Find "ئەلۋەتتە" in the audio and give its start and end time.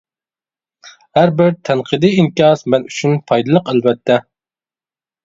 3.75-4.17